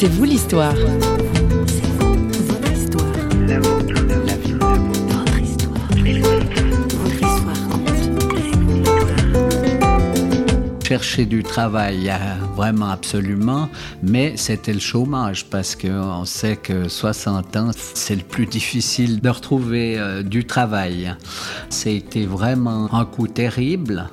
[0.00, 0.76] C'est vous l'histoire.
[10.84, 12.10] chercher du travail,
[12.56, 13.68] vraiment absolument,
[14.02, 19.28] mais c'était le chômage parce qu'on sait que 60 ans, c'est le plus difficile de
[19.28, 21.14] retrouver euh, du travail.
[21.68, 24.08] C'était vraiment un coup terrible.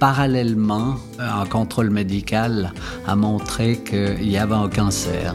[0.00, 2.72] Parallèlement, un contrôle médical
[3.06, 5.34] a montré qu'il y avait un cancer.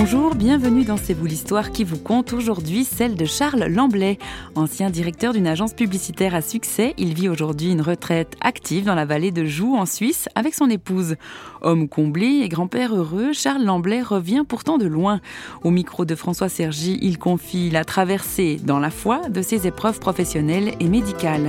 [0.00, 4.16] Bonjour, bienvenue dans C'est vous l'histoire qui vous compte aujourd'hui celle de Charles Lamblay.
[4.54, 9.04] Ancien directeur d'une agence publicitaire à succès, il vit aujourd'hui une retraite active dans la
[9.04, 11.16] vallée de Joux en Suisse avec son épouse.
[11.62, 15.20] Homme comblé et grand-père heureux, Charles Lamblay revient pourtant de loin.
[15.64, 19.98] Au micro de François Sergi, il confie la traversée dans la foi de ses épreuves
[19.98, 21.48] professionnelles et médicales.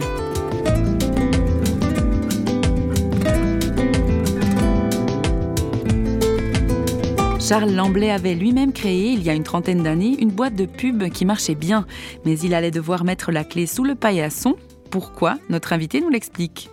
[7.50, 11.10] Charles Lamblay avait lui-même créé, il y a une trentaine d'années, une boîte de pub
[11.10, 11.88] qui marchait bien,
[12.24, 14.56] mais il allait devoir mettre la clé sous le paillasson.
[14.92, 15.40] Pourquoi?
[15.50, 16.70] Notre invité nous l'explique.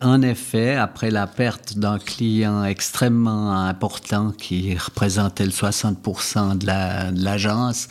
[0.00, 7.88] En effet, après la perte d'un client extrêmement important qui représentait le 60% de l'agence,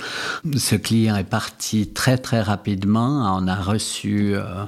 [0.57, 3.37] ce client est parti très très rapidement.
[3.37, 4.65] On a reçu euh,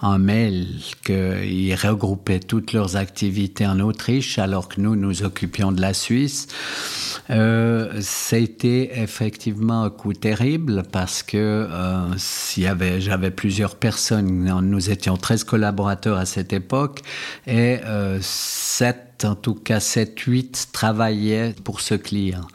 [0.00, 0.66] un mail
[1.04, 6.48] qu'il regroupait toutes leurs activités en Autriche alors que nous nous occupions de la Suisse.
[7.30, 11.36] Euh, C'était effectivement un coup terrible parce que
[11.70, 17.00] euh, j'avais plusieurs personnes, nous étions 13 collaborateurs à cette époque
[17.46, 22.46] et euh, 7 en tout cas 7-8 travaillaient pour ce client.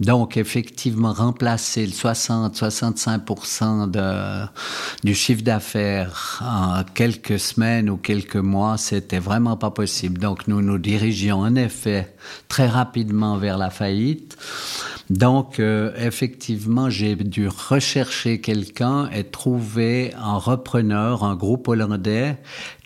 [0.00, 4.48] Donc effectivement, remplacer le 60-65%
[5.02, 10.20] du chiffre d'affaires en quelques semaines ou quelques mois, c'était vraiment pas possible.
[10.20, 12.14] Donc nous nous dirigions en effet
[12.48, 14.38] très rapidement vers la faillite.
[15.10, 22.38] Donc, euh, effectivement, j'ai dû rechercher quelqu'un et trouver un repreneur, un groupe hollandais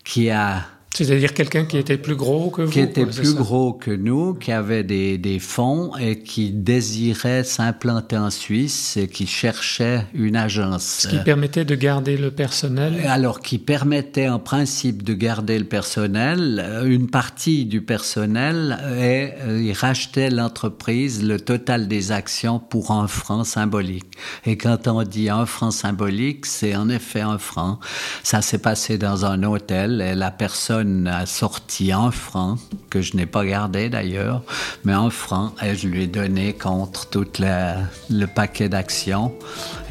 [0.07, 0.65] qui a
[1.05, 4.53] c'est-à-dire quelqu'un qui était plus gros que vous Qui était plus gros que nous, qui
[4.53, 11.01] avait des, des fonds et qui désirait s'implanter en Suisse et qui cherchait une agence.
[11.03, 15.67] Ce qui permettait de garder le personnel Alors, qui permettait en principe de garder le
[15.67, 22.91] personnel, une partie du personnel, et euh, il rachetait l'entreprise, le total des actions pour
[22.91, 24.07] un franc symbolique.
[24.45, 27.79] Et quand on dit un franc symbolique, c'est en effet un franc.
[28.23, 32.57] Ça s'est passé dans un hôtel et la personne a sorti un franc,
[32.91, 34.43] que je n'ai pas gardé d'ailleurs,
[34.85, 39.33] mais un franc, et je lui ai donné contre tout le paquet d'actions.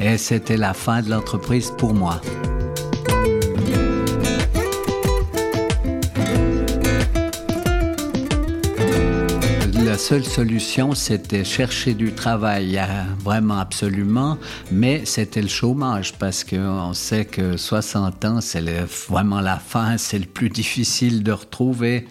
[0.00, 2.20] Et c'était la fin de l'entreprise pour moi.
[9.96, 12.78] La seule solution, c'était chercher du travail,
[13.24, 14.36] vraiment absolument,
[14.70, 18.62] mais c'était le chômage parce qu'on sait que 60 ans, c'est
[19.08, 22.06] vraiment la fin, c'est le plus difficile de retrouver,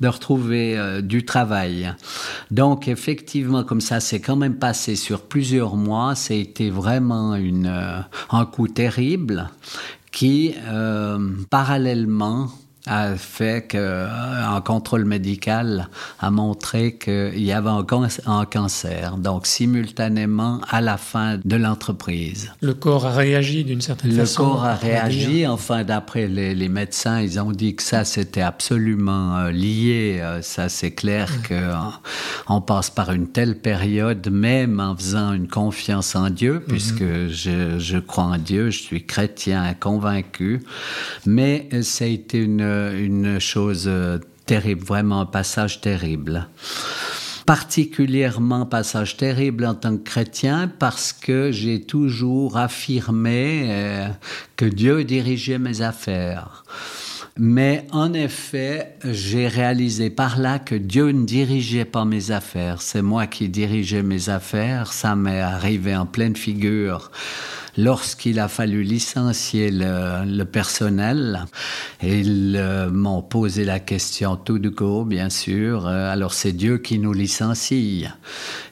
[0.00, 1.94] de retrouver euh, du travail.
[2.50, 8.00] Donc effectivement, comme ça, c'est quand même passé sur plusieurs mois, été vraiment euh,
[8.30, 9.48] un coup terrible
[10.10, 11.20] qui, euh,
[11.50, 12.50] parallèlement,
[12.88, 15.88] a fait qu'un euh, contrôle médical
[16.20, 17.84] a montré qu'il y avait un,
[18.26, 22.52] un, cancer, donc simultanément à la fin de l'entreprise.
[22.60, 26.68] Le corps a réagi d'une certaine façon Le corps a réagi, enfin d'après les, les,
[26.68, 32.56] médecins, ils ont dit que ça c'était absolument euh, lié, euh, ça c'est clair qu'on
[32.56, 36.60] on passe par une telle période, même en faisant une confiance en Dieu, mhm.
[36.66, 40.62] puisque je, je crois en Dieu, je suis chrétien convaincu,
[41.26, 42.62] mais ça a été une
[42.96, 46.48] une chose euh, terrible, vraiment un passage terrible
[47.48, 54.08] particulièrement passage terrible en tant que chrétien parce que j'ai toujours affirmé euh,
[54.56, 56.62] que Dieu dirigeait mes affaires.
[57.38, 62.82] Mais en effet, j'ai réalisé par là que Dieu ne dirigeait pas mes affaires.
[62.82, 64.92] C'est moi qui dirigeais mes affaires.
[64.92, 67.10] Ça m'est arrivé en pleine figure
[67.78, 71.46] lorsqu'il a fallu licencier le, personnel,
[72.02, 75.86] ils euh, m'ont posé la question tout de go, bien sûr.
[75.86, 78.06] Euh, alors c'est Dieu qui nous licencie.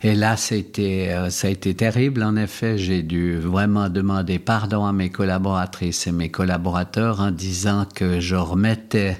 [0.02, 2.22] Et là, c'était, euh, ça a été terrible.
[2.24, 7.86] En effet, j'ai dû vraiment demander pardon à mes collaboratrices et mes collaborateurs en disant
[7.94, 9.16] que je remettais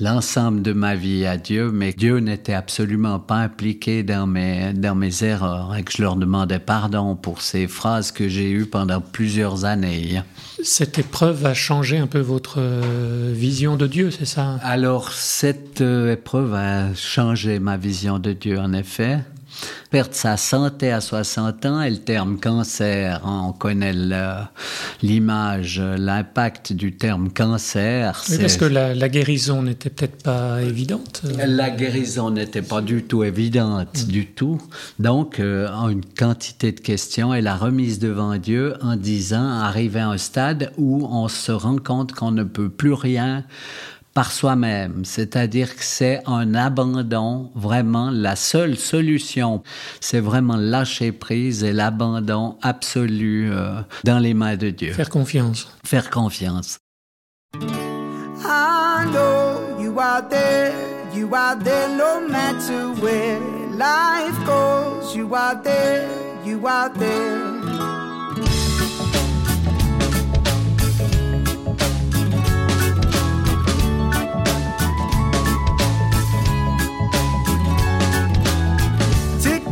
[0.00, 4.94] l'ensemble de ma vie à Dieu, mais Dieu n'était absolument pas impliqué dans mes, dans
[4.94, 9.00] mes erreurs et que je leur demandais pardon pour ces phrases que j'ai eues pendant
[9.00, 9.23] plusieurs
[9.64, 10.22] années.
[10.62, 14.58] Cette épreuve a changé un peu votre euh, vision de Dieu, c'est ça?
[14.62, 19.20] Alors, cette euh, épreuve a changé ma vision de Dieu, en effet
[19.90, 23.92] perdre sa santé à 60 ans et le terme cancer, hein, on connaît
[25.02, 28.24] l'image, l'impact du terme cancer.
[28.30, 31.22] Oui, parce que la, guérison n'était peut-être pas évidente.
[31.46, 34.10] La guérison n'était pas du tout évidente, mm.
[34.10, 34.60] du tout.
[34.98, 40.10] Donc, euh, une quantité de questions et la remise devant Dieu en disant, arriver à
[40.10, 43.44] un stade où on se rend compte qu'on ne peut plus rien
[44.14, 49.62] par soi-même, c'est-à-dire que c'est un abandon, vraiment la seule solution,
[50.00, 54.92] c'est vraiment lâcher prise et l'abandon absolu euh, dans les mains de Dieu.
[54.92, 55.68] Faire confiance.
[55.84, 56.78] Faire confiance.
[57.56, 60.72] I know you are there,
[61.12, 63.40] you are there no matter where
[63.76, 66.08] life goes, you are there,
[66.46, 67.53] you are there.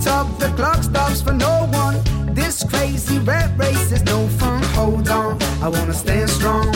[0.04, 2.02] The clock stops for no one.
[2.34, 4.62] This crazy rat race is no fun.
[4.74, 6.72] Hold on, I wanna stand strong,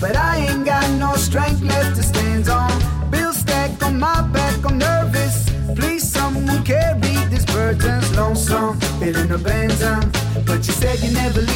[0.00, 2.72] but I ain't got no strength left to stand on.
[3.10, 5.48] Bill stack on my back, I'm nervous.
[5.74, 10.12] Please, someone carry this burden's lonesome, feeling abandoned.
[10.46, 11.55] But you said you never leave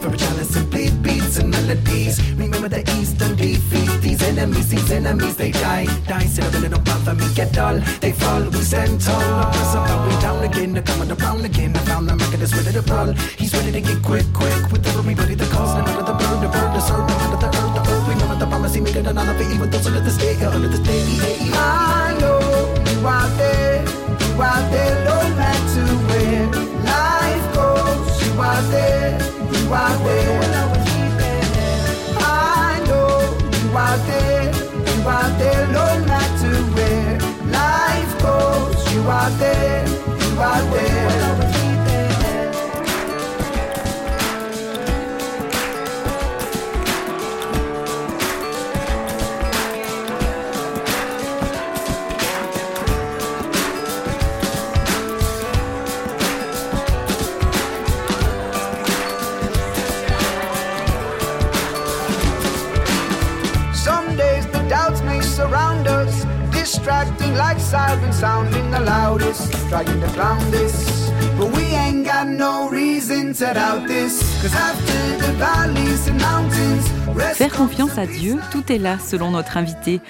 [0.00, 2.16] for a chalice, simply beats and melodies.
[2.34, 3.90] Remember the Eastern defeat.
[4.00, 6.26] These enemies, these enemies, they die, die.
[6.26, 6.84] Sit up and they don't
[7.18, 7.78] me at all.
[8.00, 9.50] They fall, we stand tall.
[9.52, 11.76] Press up, we down again, they're coming around again.
[11.76, 13.12] I found the record is ready to roll.
[13.36, 15.74] He's ready to get quick, quick with everybody that calls.
[15.74, 18.08] None of the bird, the bird, the serve, none of the earth, the earth.
[18.08, 21.52] We that the maker, none of it, even those under the state, under the state.
[21.54, 22.38] I know
[22.90, 24.67] you out there, you out there,
[29.68, 30.68] you out there.
[33.78, 37.18] out there, you out there, no matter where
[37.52, 38.92] life goes.
[38.92, 41.47] You out there, you out there.
[69.68, 71.10] Trying to drown this.
[71.38, 74.20] But we ain't got no reason to doubt this.
[74.42, 76.84] Cause after the valleys and mountains,
[77.34, 80.00] Faire confiance à Dieu, tout est là selon notre invité.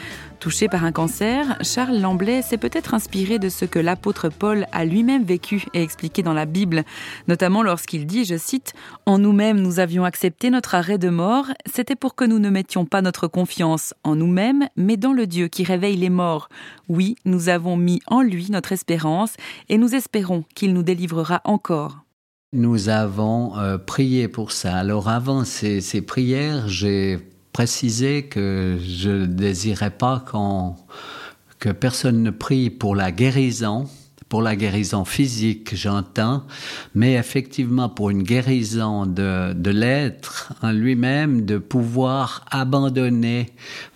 [0.41, 4.85] Touché par un cancer, Charles Lamblay s'est peut-être inspiré de ce que l'apôtre Paul a
[4.85, 6.85] lui-même vécu et expliqué dans la Bible,
[7.27, 8.73] notamment lorsqu'il dit, je cite,
[9.05, 12.85] En nous-mêmes nous avions accepté notre arrêt de mort, c'était pour que nous ne mettions
[12.85, 16.49] pas notre confiance en nous-mêmes, mais dans le Dieu qui réveille les morts.
[16.89, 19.35] Oui, nous avons mis en lui notre espérance
[19.69, 22.05] et nous espérons qu'il nous délivrera encore.
[22.53, 24.77] Nous avons euh, prié pour ça.
[24.77, 27.19] Alors avant ces, ces prières, j'ai
[27.53, 30.25] préciser que je ne désirais pas
[31.59, 33.89] que personne ne prie pour la guérison,
[34.29, 36.45] pour la guérison physique, j'entends,
[36.95, 43.47] mais effectivement pour une guérison de, de l'être en lui-même, de pouvoir abandonner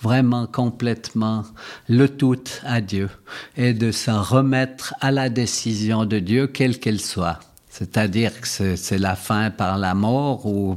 [0.00, 1.44] vraiment complètement
[1.88, 3.10] le tout à Dieu
[3.56, 7.38] et de s'en remettre à la décision de Dieu, quelle qu'elle soit.
[7.72, 10.76] C'est-à-dire que c'est la fin par la mort ou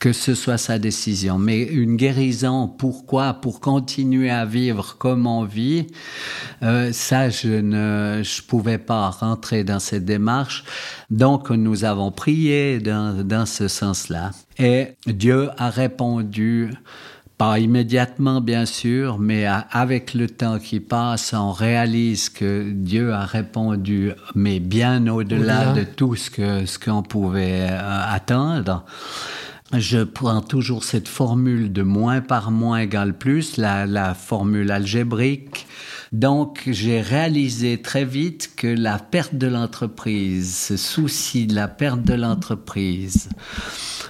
[0.00, 1.38] que ce soit sa décision.
[1.38, 3.34] Mais une guérison, pourquoi?
[3.34, 5.86] Pour continuer à vivre comme on vit.
[6.64, 10.64] Euh, ça, je ne je pouvais pas rentrer dans cette démarche.
[11.10, 14.32] Donc, nous avons prié dans, dans ce sens-là.
[14.58, 16.72] Et Dieu a répondu
[17.36, 23.24] pas immédiatement, bien sûr, mais avec le temps qui passe, on réalise que Dieu a
[23.24, 28.84] répondu, mais bien au-delà de tout ce que ce qu'on pouvait euh, attendre.
[29.72, 35.66] Je prends toujours cette formule de moins par moins égale plus, la, la formule algébrique
[36.12, 42.02] Donc, j'ai réalisé très vite que la perte de l'entreprise, ce souci de la perte
[42.02, 43.28] de l'entreprise,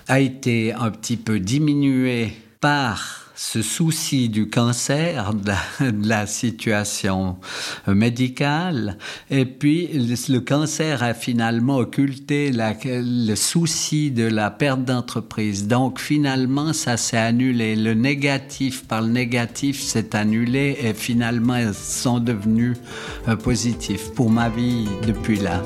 [0.09, 5.35] a été un petit peu diminué par ce souci du cancer,
[5.81, 7.37] de la, situation
[7.87, 8.97] médicale,
[9.29, 15.67] et puis le, cancer a finalement occulté le souci de la perte d'entreprise.
[15.69, 17.77] Donc finalement, ça s'est annulé.
[17.77, 22.79] Le négatif par le négatif s'est annulé et finalement, ils sont devenus
[23.29, 25.63] euh, positifs pour ma vie depuis là.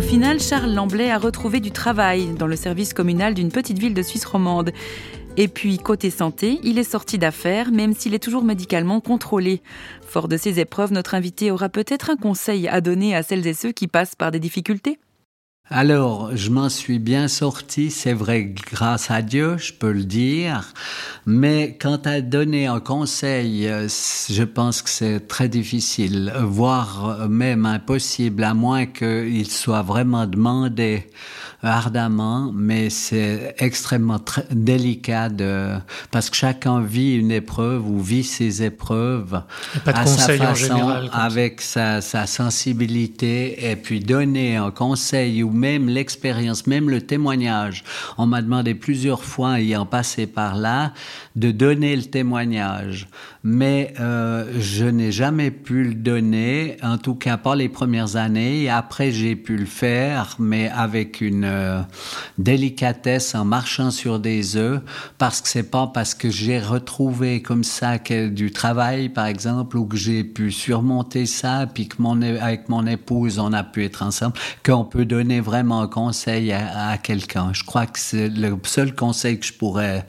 [0.00, 3.92] Au final, Charles Lamblay a retrouvé du travail dans le service communal d'une petite ville
[3.92, 4.72] de Suisse romande.
[5.36, 9.60] Et puis, côté santé, il est sorti d'affaires, même s'il est toujours médicalement contrôlé.
[10.00, 13.52] Fort de ces épreuves, notre invité aura peut-être un conseil à donner à celles et
[13.52, 14.98] ceux qui passent par des difficultés
[15.72, 20.72] alors, je m'en suis bien sorti, c'est vrai, grâce à Dieu, je peux le dire.
[21.26, 23.86] Mais quant à donner un conseil, euh,
[24.28, 31.06] je pense que c'est très difficile, voire même impossible, à moins qu'il soit vraiment demandé
[31.62, 35.74] ardemment, mais c'est extrêmement délicat de,
[36.10, 39.42] parce que chacun vit une épreuve ou vit ses épreuves
[39.86, 46.66] à sa façon, avec sa, sa sensibilité, et puis donner un conseil ou même l'expérience,
[46.66, 47.84] même le témoignage.
[48.18, 50.92] On m'a demandé plusieurs fois, ayant passé par là,
[51.36, 53.08] de donner le témoignage.
[53.42, 58.68] Mais euh, je n'ai jamais pu le donner, en tout cas pas les premières années.
[58.68, 61.80] Après, j'ai pu le faire, mais avec une euh,
[62.36, 64.80] délicatesse, en marchant sur des œufs,
[65.16, 69.86] parce que c'est pas parce que j'ai retrouvé comme ça du travail, par exemple, ou
[69.86, 71.96] que j'ai pu surmonter ça, puis que
[72.40, 76.98] avec mon épouse, on a pu être ensemble, qu'on peut donner un conseil à, à
[76.98, 77.52] quelqu'un.
[77.52, 80.06] Je crois que c'est le seul conseil que je pourrais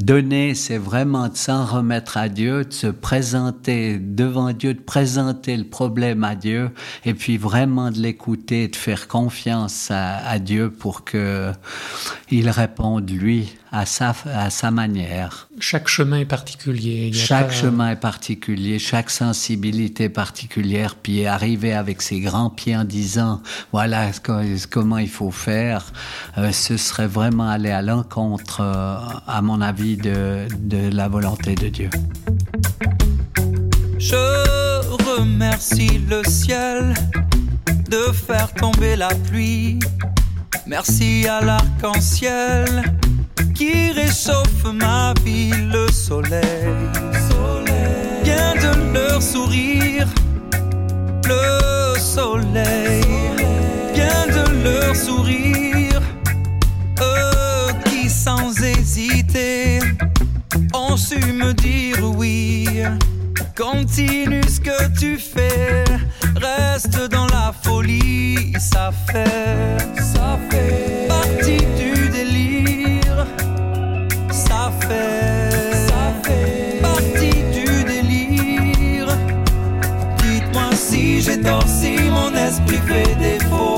[0.00, 5.56] Donner, c'est vraiment de s'en remettre à Dieu, de se présenter devant Dieu, de présenter
[5.56, 6.70] le problème à Dieu,
[7.04, 11.52] et puis vraiment de l'écouter, de faire confiance à, Dieu pour que
[12.30, 15.48] il réponde lui à sa, à sa manière.
[15.60, 17.12] Chaque chemin est particulier.
[17.12, 23.42] chaque chemin est particulier, chaque sensibilité particulière, puis arriver avec ses grands pieds en disant
[23.72, 24.10] voilà
[24.70, 25.92] comment il faut faire,
[26.38, 28.96] euh, ce serait vraiment aller à l'encontre, euh,
[29.26, 31.90] à mon avis, de, la volonté de Dieu.
[33.98, 34.16] Je
[35.18, 36.94] remercie le ciel
[37.90, 39.78] de faire tomber la pluie.
[40.66, 42.66] Merci à l'arc-en-ciel
[43.54, 46.88] qui réchauffe ma vie, le soleil.
[48.22, 50.08] Bien de leur sourire,
[51.28, 53.02] le soleil.
[53.92, 55.83] Bien de leur sourire,
[58.96, 59.80] hésiter
[60.72, 62.66] ont su me dire oui.
[63.56, 65.84] Continue ce que tu fais,
[66.36, 73.26] reste dans la folie, ça fait, ça fait partie du délire,
[74.30, 75.50] ça fait,
[75.88, 79.08] ça fait partie du délire.
[80.22, 83.73] Dites-moi si j'ai tort, si mon esprit fait défaut.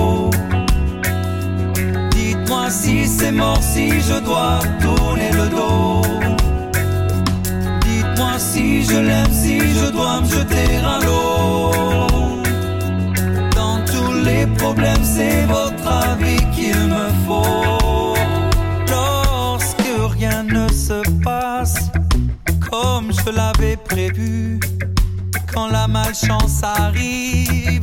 [2.67, 6.03] Dites-moi si c'est mort, si je dois tourner le dos
[8.39, 11.73] si je l'aime, si je dois me jeter à l'eau.
[13.55, 18.15] Dans tous les problèmes, c'est votre avis qu'il me faut.
[18.89, 21.91] Lorsque rien ne se passe
[22.71, 24.61] comme je l'avais prévu,
[25.53, 27.81] quand la malchance arrive,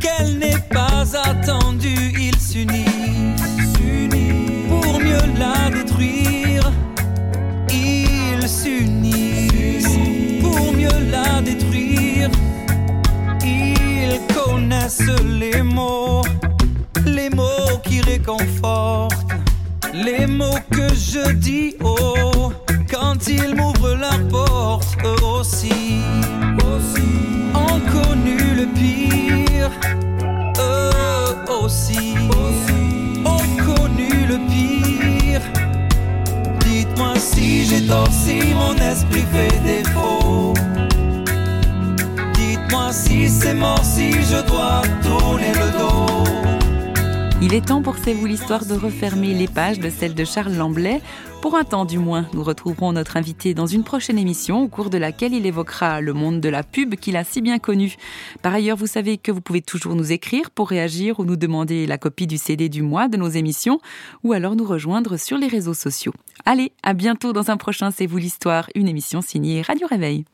[0.00, 2.89] qu'elle n'est pas attendue, il s'unit
[6.00, 6.72] la détruire.
[7.70, 9.48] Il s'unit
[11.10, 12.30] la détruire.
[13.42, 15.02] Ils connaissent
[15.40, 16.22] les mots,
[17.06, 19.26] les mots qui réconfortent,
[19.92, 22.52] les mots que je dis oh
[22.90, 24.96] quand ils m'ouvrent la porte.
[25.04, 26.00] Eux aussi,
[26.58, 27.10] aussi
[27.54, 29.70] ont connu le pire.
[30.58, 32.14] Eux aussi
[37.70, 40.54] j'ai tort, si mon esprit fait défaut
[42.92, 46.29] si c'est mort, si je dois tourner le dos.
[47.42, 50.54] Il est temps pour C'est vous l'histoire de refermer les pages de celle de Charles
[50.54, 51.00] Lamblay.
[51.40, 54.90] Pour un temps du moins, nous retrouverons notre invité dans une prochaine émission au cours
[54.90, 57.96] de laquelle il évoquera le monde de la pub qu'il a si bien connu.
[58.42, 61.86] Par ailleurs, vous savez que vous pouvez toujours nous écrire pour réagir ou nous demander
[61.86, 63.80] la copie du CD du mois de nos émissions
[64.22, 66.12] ou alors nous rejoindre sur les réseaux sociaux.
[66.44, 70.26] Allez, à bientôt dans un prochain C'est vous l'histoire, une émission signée Radio Réveil.